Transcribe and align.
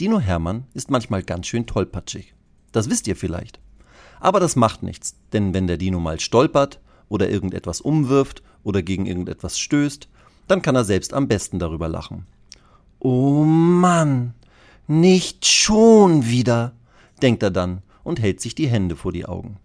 Dino 0.00 0.18
Hermann 0.18 0.64
ist 0.72 0.90
manchmal 0.90 1.22
ganz 1.22 1.46
schön 1.46 1.66
tollpatschig. 1.66 2.32
Das 2.72 2.88
wisst 2.88 3.06
ihr 3.06 3.16
vielleicht. 3.16 3.60
Aber 4.18 4.40
das 4.40 4.56
macht 4.56 4.82
nichts, 4.82 5.16
denn 5.34 5.52
wenn 5.52 5.66
der 5.66 5.76
Dino 5.76 6.00
mal 6.00 6.18
stolpert 6.20 6.80
oder 7.10 7.28
irgendetwas 7.28 7.82
umwirft 7.82 8.42
oder 8.64 8.82
gegen 8.82 9.04
irgendetwas 9.04 9.58
stößt, 9.58 10.08
dann 10.48 10.62
kann 10.62 10.74
er 10.74 10.84
selbst 10.84 11.12
am 11.12 11.28
besten 11.28 11.58
darüber 11.58 11.86
lachen. 11.86 12.26
Oh 12.98 13.44
Mann, 13.44 14.32
nicht 14.88 15.44
schon 15.44 16.26
wieder, 16.26 16.72
denkt 17.20 17.42
er 17.42 17.50
dann 17.50 17.82
und 18.02 18.20
hält 18.20 18.40
sich 18.40 18.54
die 18.54 18.68
Hände 18.68 18.96
vor 18.96 19.12
die 19.12 19.26
Augen. 19.26 19.58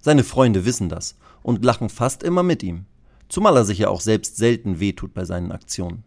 Seine 0.00 0.24
Freunde 0.24 0.64
wissen 0.64 0.88
das 0.88 1.16
und 1.44 1.64
lachen 1.64 1.90
fast 1.90 2.24
immer 2.24 2.42
mit 2.42 2.64
ihm, 2.64 2.86
zumal 3.28 3.56
er 3.56 3.64
sich 3.64 3.78
ja 3.78 3.88
auch 3.88 4.00
selbst 4.00 4.36
selten 4.36 4.80
wehtut 4.80 5.14
bei 5.14 5.24
seinen 5.24 5.52
Aktionen. 5.52 6.02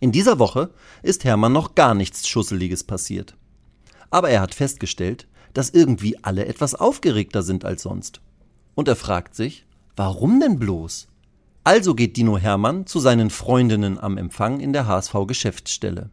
In 0.00 0.12
dieser 0.12 0.38
Woche 0.38 0.70
ist 1.02 1.24
Hermann 1.24 1.52
noch 1.52 1.74
gar 1.74 1.94
nichts 1.94 2.26
Schusseliges 2.26 2.84
passiert. 2.84 3.36
Aber 4.10 4.30
er 4.30 4.40
hat 4.40 4.54
festgestellt, 4.54 5.28
dass 5.52 5.70
irgendwie 5.70 6.16
alle 6.24 6.46
etwas 6.46 6.74
aufgeregter 6.74 7.42
sind 7.42 7.64
als 7.64 7.82
sonst. 7.82 8.20
Und 8.74 8.88
er 8.88 8.96
fragt 8.96 9.34
sich, 9.34 9.66
warum 9.96 10.40
denn 10.40 10.58
bloß? 10.58 11.08
Also 11.64 11.94
geht 11.94 12.16
Dino 12.16 12.38
Hermann 12.38 12.86
zu 12.86 12.98
seinen 12.98 13.28
Freundinnen 13.28 13.98
am 13.98 14.16
Empfang 14.16 14.60
in 14.60 14.72
der 14.72 14.86
HSV 14.86 15.14
Geschäftsstelle. 15.26 16.08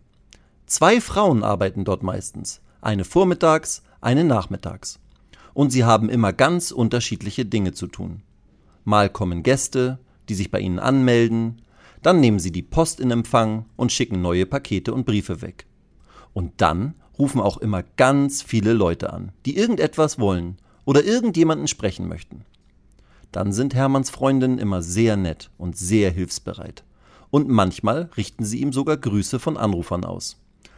Zwei 0.65 0.99
Frauen 0.99 1.43
arbeiten 1.43 1.85
dort 1.85 2.03
meistens, 2.03 2.59
eine 2.81 3.05
vormittags, 3.05 3.83
eine 4.01 4.25
nachmittags. 4.25 4.99
Und 5.53 5.71
sie 5.71 5.85
haben 5.85 6.09
immer 6.09 6.33
ganz 6.33 6.71
unterschiedliche 6.71 7.45
Dinge 7.45 7.71
zu 7.71 7.87
tun. 7.87 8.21
Mal 8.83 9.09
kommen 9.09 9.43
Gäste, 9.43 9.99
die 10.27 10.35
sich 10.35 10.51
bei 10.51 10.59
ihnen 10.59 10.79
anmelden, 10.79 11.61
dann 12.07 12.21
nehmen 12.21 12.39
sie 12.39 12.53
die 12.53 12.61
Post 12.61 13.01
in 13.01 13.11
Empfang 13.11 13.65
und 13.75 13.91
schicken 13.91 14.21
neue 14.21 14.45
Pakete 14.45 14.93
und 14.93 15.05
Briefe 15.05 15.41
weg. 15.41 15.65
Und 16.31 16.53
dann 16.61 16.93
rufen 17.19 17.41
auch 17.41 17.57
immer 17.57 17.83
ganz 17.83 18.41
viele 18.41 18.71
Leute 18.71 19.11
an, 19.11 19.33
die 19.45 19.57
irgendetwas 19.57 20.17
wollen 20.17 20.55
oder 20.85 21.03
irgendjemanden 21.03 21.67
sprechen 21.67 22.07
möchten. 22.07 22.45
Dann 23.33 23.51
sind 23.51 23.75
Hermanns 23.75 24.09
Freundinnen 24.09 24.57
immer 24.57 24.81
sehr 24.81 25.17
nett 25.17 25.51
und 25.57 25.75
sehr 25.75 26.09
hilfsbereit. 26.09 26.85
Und 27.29 27.49
manchmal 27.49 28.09
richten 28.15 28.45
sie 28.45 28.61
ihm 28.61 28.71
sogar 28.71 28.95
Grüße 28.95 29.37
von 29.37 29.57
Anrufern 29.57 30.05
aus. 30.05 30.37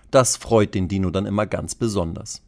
Das 0.10 0.36
freut 0.36 0.74
den 0.74 0.88
Dino 0.88 1.12
dann 1.12 1.28
immer 1.28 1.46
ganz 1.46 1.76
besonders. 1.76 2.42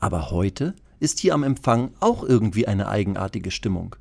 Aber 0.00 0.30
heute 0.30 0.74
ist 0.98 1.18
hier 1.18 1.32
am 1.32 1.44
Empfang 1.44 1.94
auch 2.00 2.24
irgendwie 2.24 2.68
eine 2.68 2.88
eigenartige 2.90 3.50
Stimmung. 3.50 3.96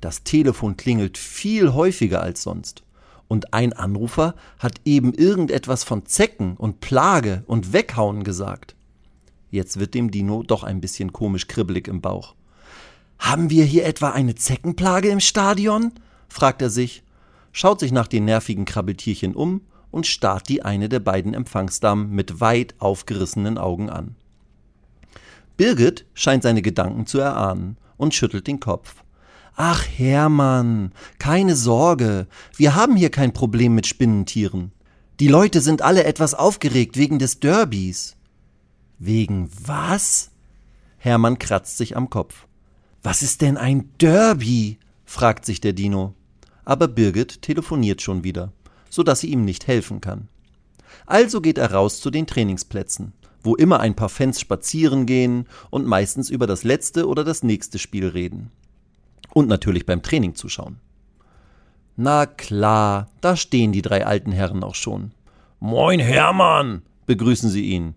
Das 0.00 0.22
Telefon 0.22 0.76
klingelt 0.76 1.18
viel 1.18 1.72
häufiger 1.72 2.22
als 2.22 2.44
sonst 2.44 2.84
und 3.28 3.54
ein 3.54 3.72
Anrufer 3.72 4.34
hat 4.58 4.80
eben 4.84 5.14
irgendetwas 5.14 5.84
von 5.84 6.06
Zecken 6.06 6.56
und 6.56 6.80
Plage 6.80 7.44
und 7.46 7.72
Weghauen 7.72 8.24
gesagt. 8.24 8.74
Jetzt 9.50 9.78
wird 9.78 9.94
dem 9.94 10.10
Dino 10.10 10.42
doch 10.42 10.64
ein 10.64 10.80
bisschen 10.80 11.12
komisch 11.12 11.46
kribbelig 11.46 11.88
im 11.88 12.00
Bauch. 12.00 12.34
Haben 13.18 13.50
wir 13.50 13.64
hier 13.64 13.86
etwa 13.86 14.10
eine 14.10 14.34
Zeckenplage 14.34 15.08
im 15.08 15.20
Stadion? 15.20 15.92
fragt 16.28 16.62
er 16.62 16.70
sich, 16.70 17.02
schaut 17.52 17.80
sich 17.80 17.92
nach 17.92 18.06
den 18.06 18.24
nervigen 18.24 18.64
Krabbeltierchen 18.64 19.34
um 19.34 19.62
und 19.90 20.06
starrt 20.06 20.48
die 20.48 20.62
eine 20.62 20.88
der 20.88 21.00
beiden 21.00 21.34
Empfangsdamen 21.34 22.10
mit 22.10 22.40
weit 22.40 22.74
aufgerissenen 22.78 23.58
Augen 23.58 23.88
an. 23.90 24.16
Birgit 25.56 26.06
scheint 26.14 26.42
seine 26.42 26.62
Gedanken 26.62 27.06
zu 27.06 27.18
erahnen 27.18 27.78
und 27.96 28.14
schüttelt 28.14 28.46
den 28.46 28.60
Kopf. 28.60 29.02
Ach 29.60 29.84
Hermann, 29.84 30.92
keine 31.18 31.56
Sorge, 31.56 32.28
wir 32.54 32.76
haben 32.76 32.94
hier 32.94 33.10
kein 33.10 33.32
Problem 33.32 33.74
mit 33.74 33.88
Spinnentieren. 33.88 34.70
Die 35.18 35.26
Leute 35.26 35.60
sind 35.60 35.82
alle 35.82 36.04
etwas 36.04 36.34
aufgeregt 36.34 36.96
wegen 36.96 37.18
des 37.18 37.40
Derbys. 37.40 38.14
Wegen 39.00 39.50
was? 39.60 40.30
Hermann 40.96 41.40
kratzt 41.40 41.76
sich 41.76 41.96
am 41.96 42.08
Kopf. 42.08 42.46
Was 43.02 43.22
ist 43.22 43.42
denn 43.42 43.56
ein 43.56 43.90
Derby? 44.00 44.78
fragt 45.04 45.44
sich 45.44 45.60
der 45.60 45.72
Dino. 45.72 46.14
Aber 46.64 46.86
Birgit 46.86 47.42
telefoniert 47.42 48.00
schon 48.00 48.22
wieder, 48.22 48.52
so 48.88 49.02
dass 49.02 49.18
sie 49.18 49.32
ihm 49.32 49.44
nicht 49.44 49.66
helfen 49.66 50.00
kann. 50.00 50.28
Also 51.04 51.40
geht 51.40 51.58
er 51.58 51.72
raus 51.72 52.00
zu 52.00 52.12
den 52.12 52.28
Trainingsplätzen, 52.28 53.12
wo 53.42 53.56
immer 53.56 53.80
ein 53.80 53.96
paar 53.96 54.08
Fans 54.08 54.38
spazieren 54.38 55.04
gehen 55.04 55.48
und 55.70 55.84
meistens 55.84 56.30
über 56.30 56.46
das 56.46 56.62
letzte 56.62 57.08
oder 57.08 57.24
das 57.24 57.42
nächste 57.42 57.80
Spiel 57.80 58.06
reden. 58.06 58.52
Und 59.38 59.46
natürlich 59.46 59.86
beim 59.86 60.02
Training 60.02 60.34
zuschauen. 60.34 60.80
Na 61.94 62.26
klar, 62.26 63.08
da 63.20 63.36
stehen 63.36 63.70
die 63.70 63.82
drei 63.82 64.04
alten 64.04 64.32
Herren 64.32 64.64
auch 64.64 64.74
schon. 64.74 65.12
Moin 65.60 66.00
Hermann, 66.00 66.82
begrüßen 67.06 67.48
sie 67.48 67.66
ihn. 67.66 67.94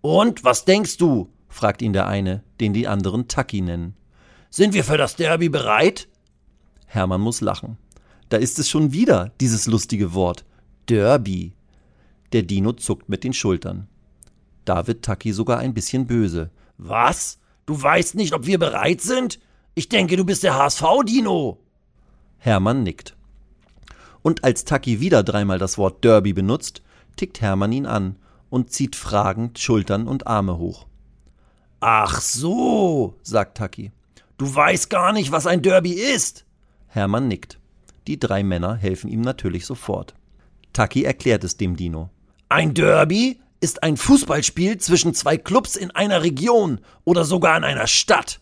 Und 0.00 0.44
was 0.44 0.64
denkst 0.64 0.96
du? 0.96 1.28
fragt 1.50 1.82
ihn 1.82 1.92
der 1.92 2.06
eine, 2.06 2.42
den 2.58 2.72
die 2.72 2.88
anderen 2.88 3.28
Taki 3.28 3.60
nennen. 3.60 3.96
Sind 4.48 4.72
wir 4.72 4.82
für 4.82 4.96
das 4.96 5.14
Derby 5.14 5.50
bereit? 5.50 6.08
Hermann 6.86 7.20
muss 7.20 7.42
lachen. 7.42 7.76
Da 8.30 8.38
ist 8.38 8.58
es 8.58 8.70
schon 8.70 8.90
wieder, 8.90 9.32
dieses 9.42 9.66
lustige 9.66 10.14
Wort. 10.14 10.46
Derby. 10.88 11.52
Der 12.32 12.44
Dino 12.44 12.72
zuckt 12.72 13.10
mit 13.10 13.24
den 13.24 13.34
Schultern. 13.34 13.88
Da 14.64 14.86
wird 14.86 15.04
Taki 15.04 15.34
sogar 15.34 15.58
ein 15.58 15.74
bisschen 15.74 16.06
böse. 16.06 16.48
Was? 16.78 17.40
Du 17.66 17.78
weißt 17.78 18.14
nicht, 18.14 18.32
ob 18.32 18.46
wir 18.46 18.58
bereit 18.58 19.02
sind? 19.02 19.38
Ich 19.78 19.88
denke, 19.88 20.16
du 20.16 20.24
bist 20.24 20.42
der 20.42 20.56
HSV-Dino. 20.56 21.56
Hermann 22.38 22.82
nickt. 22.82 23.14
Und 24.22 24.42
als 24.42 24.64
Taki 24.64 24.98
wieder 24.98 25.22
dreimal 25.22 25.60
das 25.60 25.78
Wort 25.78 26.02
Derby 26.02 26.32
benutzt, 26.32 26.82
tickt 27.14 27.40
Hermann 27.40 27.70
ihn 27.70 27.86
an 27.86 28.16
und 28.50 28.72
zieht 28.72 28.96
fragend 28.96 29.60
Schultern 29.60 30.08
und 30.08 30.26
Arme 30.26 30.58
hoch. 30.58 30.88
Ach 31.78 32.20
so, 32.20 33.14
sagt 33.22 33.58
Taki. 33.58 33.92
Du 34.36 34.52
weißt 34.52 34.90
gar 34.90 35.12
nicht, 35.12 35.30
was 35.30 35.46
ein 35.46 35.62
Derby 35.62 35.92
ist. 35.92 36.44
Hermann 36.88 37.28
nickt. 37.28 37.60
Die 38.08 38.18
drei 38.18 38.42
Männer 38.42 38.74
helfen 38.74 39.08
ihm 39.08 39.20
natürlich 39.20 39.64
sofort. 39.64 40.16
Taki 40.72 41.04
erklärt 41.04 41.44
es 41.44 41.56
dem 41.56 41.76
Dino. 41.76 42.10
Ein 42.48 42.74
Derby 42.74 43.38
ist 43.60 43.84
ein 43.84 43.96
Fußballspiel 43.96 44.78
zwischen 44.78 45.14
zwei 45.14 45.36
Clubs 45.36 45.76
in 45.76 45.92
einer 45.92 46.24
Region 46.24 46.80
oder 47.04 47.24
sogar 47.24 47.56
in 47.56 47.62
einer 47.62 47.86
Stadt. 47.86 48.40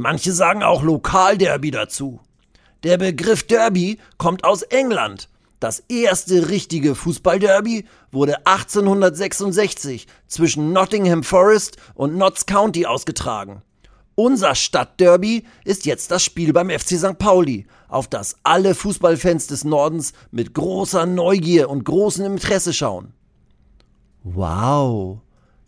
Manche 0.00 0.32
sagen 0.32 0.62
auch 0.62 0.84
Lokalderby 0.84 1.72
dazu. 1.72 2.20
Der 2.84 2.98
Begriff 2.98 3.42
Derby 3.42 3.98
kommt 4.16 4.44
aus 4.44 4.62
England. 4.62 5.28
Das 5.58 5.82
erste 5.88 6.50
richtige 6.50 6.94
Fußballderby 6.94 7.84
wurde 8.12 8.46
1866 8.46 10.06
zwischen 10.28 10.72
Nottingham 10.72 11.24
Forest 11.24 11.78
und 11.96 12.16
Notts 12.16 12.46
County 12.46 12.86
ausgetragen. 12.86 13.62
Unser 14.14 14.54
Stadtderby 14.54 15.42
ist 15.64 15.84
jetzt 15.84 16.12
das 16.12 16.22
Spiel 16.22 16.52
beim 16.52 16.70
FC 16.70 16.96
St. 16.96 17.18
Pauli, 17.18 17.66
auf 17.88 18.06
das 18.06 18.36
alle 18.44 18.76
Fußballfans 18.76 19.48
des 19.48 19.64
Nordens 19.64 20.12
mit 20.30 20.54
großer 20.54 21.06
Neugier 21.06 21.68
und 21.68 21.84
großem 21.84 22.24
Interesse 22.24 22.72
schauen. 22.72 23.14
Wow, 24.22 25.18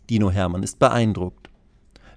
Dino 0.09 0.31
Hermann 0.31 0.63
ist 0.63 0.79
beeindruckt. 0.79 1.40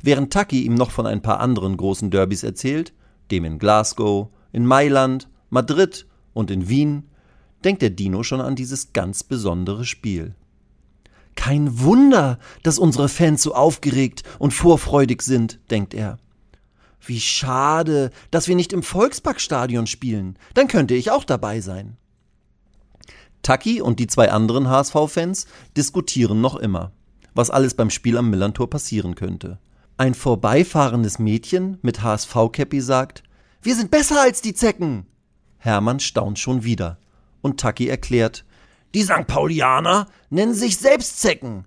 Während 0.07 0.35
Taki 0.35 0.67
ihm 0.67 0.75
noch 0.75 0.91
von 0.91 1.07
ein 1.07 1.23
paar 1.23 1.41
anderen 1.41 1.79
großen 1.79 2.11
Derbys 2.11 2.43
erzählt, 2.43 2.93
dem 3.31 3.47
in 3.47 3.59
Glasgow, 3.59 4.29
in 4.53 4.67
Mailand, 4.67 5.31
Madrid 5.49 6.05
und 6.35 6.51
in 6.51 6.69
Wien, 6.69 7.05
denkt 7.65 7.81
der 7.81 7.89
Dino 7.89 8.23
schon 8.23 8.43
an 8.43 8.55
dieses 8.55 8.93
ganz 8.93 9.23
besondere 9.23 9.87
Spiel. 9.87 10.35
Kein 11.37 11.81
Wunder, 11.81 12.39
dass 12.63 12.79
unsere 12.79 13.09
Fans 13.09 13.43
so 13.43 13.55
aufgeregt 13.55 14.25
und 14.39 14.53
vorfreudig 14.53 15.23
sind, 15.23 15.59
denkt 15.71 15.95
er. 15.95 16.19
Wie 17.01 17.19
schade, 17.19 18.11
dass 18.31 18.47
wir 18.47 18.57
nicht 18.57 18.75
im 18.75 18.83
Volksparkstadion 18.83 19.87
spielen. 19.87 20.39
Dann 20.53 20.69
könnte 20.69 20.93
ich 20.93 21.13
auch 21.13 21.25
dabei 21.25 21.63
sein. 21.63 21.97
Taki 23.41 23.81
und 23.81 23.99
die 24.01 24.07
zwei 24.07 24.31
anderen 24.31 24.69
HSV-Fans 24.69 25.47
diskutieren 25.79 26.43
noch 26.43 26.57
immer, 26.57 26.93
was 27.35 27.49
alles 27.49 27.73
beim 27.73 27.89
Spiel 27.89 28.19
am 28.19 28.29
Millantor 28.29 28.69
passieren 28.69 29.15
könnte. 29.15 29.59
Ein 29.97 30.15
vorbeifahrendes 30.15 31.21
Mädchen 31.21 31.79
mit 31.83 32.03
HSV-Käppi 32.03 32.81
sagt, 32.81 33.23
wir 33.63 33.77
sind 33.77 33.93
besser 33.93 34.21
als 34.21 34.43
die 34.43 34.53
Zecken. 34.53 35.07
Hermann 35.59 36.01
staunt 36.01 36.41
schon 36.41 36.65
wieder. 36.65 36.99
Und 37.43 37.61
Taki 37.61 37.87
erklärt, 37.87 38.45
die 38.93 39.03
St. 39.03 39.29
Paulianer 39.29 40.09
nennen 40.31 40.55
sich 40.55 40.79
selbst 40.79 41.21
Zecken. 41.21 41.67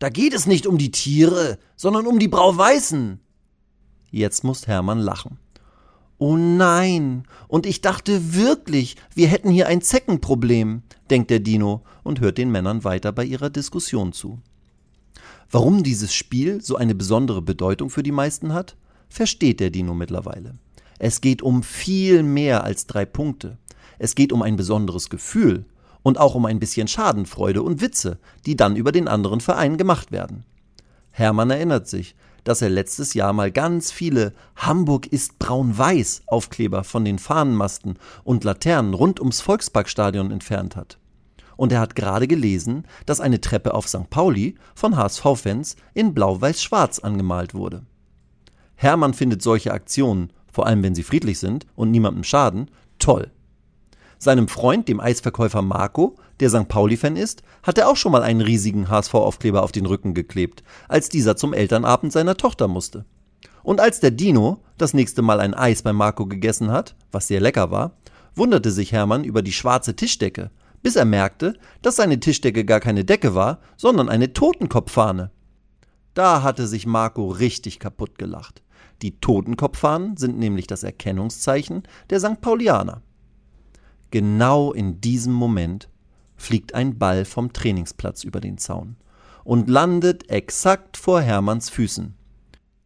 Da 0.00 0.08
geht 0.08 0.34
es 0.34 0.46
nicht 0.46 0.66
um 0.66 0.76
die 0.76 0.90
Tiere, 0.90 1.58
sondern 1.76 2.08
um 2.08 2.18
die 2.18 2.26
Brauweißen. 2.26 3.20
Jetzt 4.10 4.42
muss 4.42 4.66
Hermann 4.66 4.98
lachen. 4.98 5.38
Oh 6.18 6.36
nein, 6.36 7.28
und 7.46 7.64
ich 7.64 7.80
dachte 7.80 8.34
wirklich, 8.34 8.96
wir 9.14 9.28
hätten 9.28 9.50
hier 9.50 9.68
ein 9.68 9.82
Zeckenproblem, 9.82 10.82
denkt 11.10 11.30
der 11.30 11.38
Dino 11.38 11.84
und 12.02 12.18
hört 12.18 12.38
den 12.38 12.50
Männern 12.50 12.82
weiter 12.82 13.12
bei 13.12 13.24
ihrer 13.24 13.50
Diskussion 13.50 14.12
zu. 14.12 14.40
Warum 15.50 15.82
dieses 15.82 16.12
Spiel 16.12 16.60
so 16.60 16.76
eine 16.76 16.94
besondere 16.94 17.40
Bedeutung 17.40 17.88
für 17.88 18.02
die 18.02 18.12
meisten 18.12 18.52
hat, 18.52 18.76
versteht 19.08 19.60
der 19.60 19.70
Dino 19.70 19.94
mittlerweile. 19.94 20.58
Es 20.98 21.22
geht 21.22 21.40
um 21.40 21.62
viel 21.62 22.22
mehr 22.22 22.64
als 22.64 22.86
drei 22.86 23.06
Punkte. 23.06 23.56
Es 23.98 24.14
geht 24.14 24.32
um 24.32 24.42
ein 24.42 24.56
besonderes 24.56 25.08
Gefühl 25.08 25.64
und 26.02 26.18
auch 26.18 26.34
um 26.34 26.44
ein 26.44 26.60
bisschen 26.60 26.86
Schadenfreude 26.86 27.62
und 27.62 27.80
Witze, 27.80 28.18
die 28.44 28.56
dann 28.56 28.76
über 28.76 28.92
den 28.92 29.08
anderen 29.08 29.40
Verein 29.40 29.78
gemacht 29.78 30.12
werden. 30.12 30.44
Hermann 31.12 31.50
erinnert 31.50 31.88
sich, 31.88 32.14
dass 32.44 32.62
er 32.62 32.68
letztes 32.68 33.14
Jahr 33.14 33.32
mal 33.32 33.50
ganz 33.50 33.90
viele 33.90 34.34
Hamburg 34.56 35.06
ist 35.06 35.38
braun-weiß 35.38 36.22
Aufkleber 36.26 36.84
von 36.84 37.04
den 37.04 37.18
Fahnenmasten 37.18 37.98
und 38.22 38.44
Laternen 38.44 38.94
rund 38.94 39.18
ums 39.18 39.40
Volksparkstadion 39.40 40.30
entfernt 40.30 40.76
hat. 40.76 40.98
Und 41.58 41.72
er 41.72 41.80
hat 41.80 41.96
gerade 41.96 42.28
gelesen, 42.28 42.84
dass 43.04 43.20
eine 43.20 43.40
Treppe 43.40 43.74
auf 43.74 43.88
St. 43.88 44.08
Pauli 44.10 44.54
von 44.76 44.96
HSV-Fans 44.96 45.74
in 45.92 46.14
blau-weiß-schwarz 46.14 47.00
angemalt 47.00 47.52
wurde. 47.52 47.82
Hermann 48.76 49.12
findet 49.12 49.42
solche 49.42 49.72
Aktionen, 49.72 50.32
vor 50.52 50.66
allem 50.66 50.84
wenn 50.84 50.94
sie 50.94 51.02
friedlich 51.02 51.40
sind 51.40 51.66
und 51.74 51.90
niemandem 51.90 52.22
schaden, 52.22 52.70
toll. 53.00 53.32
Seinem 54.18 54.46
Freund, 54.46 54.86
dem 54.86 55.00
Eisverkäufer 55.00 55.62
Marco, 55.62 56.14
der 56.38 56.48
St. 56.48 56.68
Pauli-Fan 56.68 57.16
ist, 57.16 57.42
hat 57.64 57.76
er 57.76 57.88
auch 57.88 57.96
schon 57.96 58.12
mal 58.12 58.22
einen 58.22 58.40
riesigen 58.40 58.88
HSV-Aufkleber 58.88 59.64
auf 59.64 59.72
den 59.72 59.86
Rücken 59.86 60.14
geklebt, 60.14 60.62
als 60.86 61.08
dieser 61.08 61.36
zum 61.36 61.52
Elternabend 61.52 62.12
seiner 62.12 62.36
Tochter 62.36 62.68
musste. 62.68 63.04
Und 63.64 63.80
als 63.80 63.98
der 63.98 64.12
Dino 64.12 64.62
das 64.76 64.94
nächste 64.94 65.22
Mal 65.22 65.40
ein 65.40 65.54
Eis 65.54 65.82
bei 65.82 65.92
Marco 65.92 66.26
gegessen 66.26 66.70
hat, 66.70 66.94
was 67.10 67.26
sehr 67.26 67.40
lecker 67.40 67.72
war, 67.72 67.96
wunderte 68.36 68.70
sich 68.70 68.92
Hermann 68.92 69.24
über 69.24 69.42
die 69.42 69.52
schwarze 69.52 69.96
Tischdecke, 69.96 70.52
bis 70.82 70.96
er 70.96 71.04
merkte, 71.04 71.54
dass 71.82 71.96
seine 71.96 72.20
Tischdecke 72.20 72.64
gar 72.64 72.80
keine 72.80 73.04
Decke 73.04 73.34
war, 73.34 73.60
sondern 73.76 74.08
eine 74.08 74.32
Totenkopffahne. 74.32 75.30
Da 76.14 76.42
hatte 76.42 76.66
sich 76.66 76.86
Marco 76.86 77.28
richtig 77.28 77.78
kaputt 77.78 78.18
gelacht. 78.18 78.62
Die 79.02 79.20
Totenkopffahnen 79.20 80.16
sind 80.16 80.38
nämlich 80.38 80.66
das 80.66 80.82
Erkennungszeichen 80.82 81.84
der 82.10 82.20
St. 82.20 82.40
Paulianer. 82.40 83.02
Genau 84.10 84.72
in 84.72 85.00
diesem 85.00 85.32
Moment 85.32 85.88
fliegt 86.36 86.74
ein 86.74 86.98
Ball 86.98 87.24
vom 87.24 87.52
Trainingsplatz 87.52 88.24
über 88.24 88.40
den 88.40 88.58
Zaun 88.58 88.96
und 89.44 89.68
landet 89.68 90.30
exakt 90.30 90.96
vor 90.96 91.20
Hermanns 91.20 91.70
Füßen. 91.70 92.14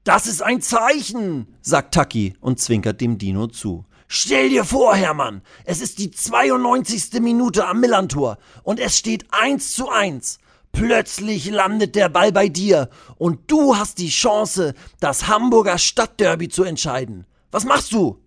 Das 0.04 0.26
ist 0.26 0.42
ein 0.42 0.60
Zeichen, 0.60 1.46
sagt 1.60 1.94
Taki 1.94 2.34
und 2.40 2.58
zwinkert 2.58 3.00
dem 3.00 3.18
Dino 3.18 3.46
zu. 3.46 3.84
Stell 4.14 4.50
dir 4.50 4.66
vor, 4.66 4.94
Hermann, 4.94 5.40
es 5.64 5.80
ist 5.80 5.98
die 5.98 6.10
92. 6.10 7.18
Minute 7.22 7.66
am 7.66 7.80
Millantor 7.80 8.36
und 8.62 8.78
es 8.78 8.98
steht 8.98 9.24
eins 9.30 9.72
zu 9.72 9.88
eins. 9.88 10.38
Plötzlich 10.70 11.50
landet 11.50 11.94
der 11.94 12.10
Ball 12.10 12.30
bei 12.30 12.50
dir 12.50 12.90
und 13.16 13.50
du 13.50 13.74
hast 13.74 13.96
die 13.96 14.10
Chance, 14.10 14.74
das 15.00 15.28
Hamburger 15.28 15.78
Stadtderby 15.78 16.50
zu 16.50 16.62
entscheiden. 16.62 17.24
Was 17.52 17.64
machst 17.64 17.94
du? 17.94 18.18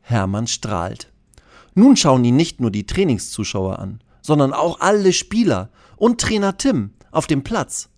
Hermann 0.00 0.46
strahlt. 0.46 1.12
Nun 1.74 1.96
schauen 1.96 2.24
ihn 2.24 2.36
nicht 2.36 2.60
nur 2.60 2.70
die 2.70 2.86
Trainingszuschauer 2.86 3.80
an, 3.80 4.00
sondern 4.22 4.52
auch 4.52 4.78
alle 4.78 5.12
Spieler 5.12 5.70
und 5.96 6.20
Trainer 6.20 6.56
Tim 6.56 6.92
auf 7.10 7.26
dem 7.26 7.42
Platz. 7.42 7.88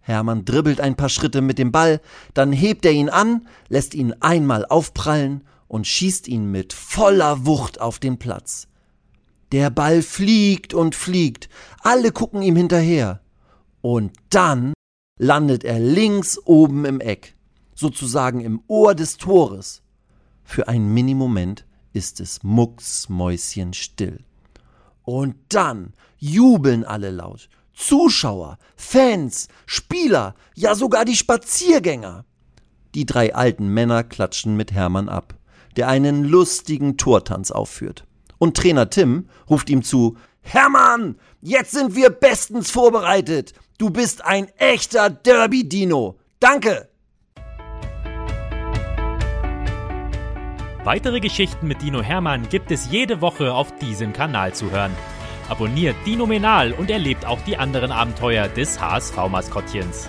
Hermann 0.00 0.44
dribbelt 0.44 0.80
ein 0.80 0.96
paar 0.96 1.10
Schritte 1.10 1.42
mit 1.42 1.58
dem 1.58 1.70
Ball, 1.70 2.00
dann 2.34 2.50
hebt 2.50 2.84
er 2.84 2.92
ihn 2.92 3.08
an, 3.08 3.46
lässt 3.68 3.94
ihn 3.94 4.14
einmal 4.18 4.66
aufprallen 4.66 5.44
und 5.68 5.86
schießt 5.86 6.26
ihn 6.28 6.50
mit 6.50 6.72
voller 6.72 7.46
Wucht 7.46 7.80
auf 7.80 7.98
den 7.98 8.18
Platz. 8.18 8.66
Der 9.52 9.70
Ball 9.70 10.02
fliegt 10.02 10.74
und 10.74 10.94
fliegt, 10.94 11.48
alle 11.80 12.12
gucken 12.12 12.42
ihm 12.42 12.56
hinterher. 12.56 13.20
Und 13.80 14.12
dann 14.30 14.72
landet 15.18 15.64
er 15.64 15.78
links 15.78 16.38
oben 16.44 16.84
im 16.84 17.00
Eck, 17.00 17.36
sozusagen 17.74 18.40
im 18.40 18.62
Ohr 18.66 18.94
des 18.94 19.16
Tores. 19.16 19.82
Für 20.44 20.68
einen 20.68 20.92
Minimoment 20.92 21.66
ist 21.92 22.20
es 22.20 22.42
mucksmäuschenstill. 22.42 24.24
Und 25.02 25.36
dann 25.48 25.94
jubeln 26.18 26.84
alle 26.84 27.10
laut. 27.10 27.48
Zuschauer, 27.72 28.58
Fans, 28.76 29.48
Spieler, 29.64 30.34
ja 30.54 30.74
sogar 30.74 31.04
die 31.04 31.16
Spaziergänger. 31.16 32.24
Die 32.94 33.06
drei 33.06 33.34
alten 33.34 33.68
Männer 33.68 34.04
klatschen 34.04 34.56
mit 34.56 34.72
Hermann 34.72 35.08
ab, 35.08 35.37
der 35.76 35.88
einen 35.88 36.24
lustigen 36.24 36.96
Tortanz 36.96 37.50
aufführt. 37.50 38.04
Und 38.38 38.56
Trainer 38.56 38.90
Tim 38.90 39.28
ruft 39.48 39.70
ihm 39.70 39.82
zu, 39.82 40.16
Hermann, 40.40 41.16
jetzt 41.40 41.72
sind 41.72 41.94
wir 41.94 42.10
bestens 42.10 42.70
vorbereitet. 42.70 43.52
Du 43.78 43.90
bist 43.90 44.24
ein 44.24 44.48
echter 44.56 45.10
Derby-Dino. 45.10 46.18
Danke. 46.40 46.88
Weitere 50.84 51.20
Geschichten 51.20 51.66
mit 51.66 51.82
Dino 51.82 52.00
Hermann 52.00 52.48
gibt 52.48 52.70
es 52.70 52.90
jede 52.90 53.20
Woche 53.20 53.52
auf 53.52 53.76
diesem 53.76 54.12
Kanal 54.12 54.54
zu 54.54 54.70
hören. 54.70 54.92
Abonniert 55.48 55.96
Dino 56.06 56.26
Menal 56.26 56.72
und 56.72 56.90
erlebt 56.90 57.26
auch 57.26 57.40
die 57.42 57.56
anderen 57.56 57.92
Abenteuer 57.92 58.48
des 58.48 58.80
HSV-Maskottchens. 58.80 60.08